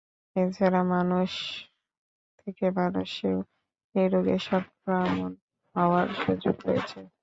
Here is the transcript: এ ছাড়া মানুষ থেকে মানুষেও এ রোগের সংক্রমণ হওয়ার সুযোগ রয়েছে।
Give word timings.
এ 0.35 0.43
ছাড়া 0.51 0.81
মানুষ 0.93 1.31
থেকে 2.39 2.65
মানুষেও 2.77 3.37
এ 3.95 4.03
রোগের 4.13 4.41
সংক্রমণ 4.49 5.31
হওয়ার 5.75 6.07
সুযোগ 6.21 6.55
রয়েছে। 6.67 6.99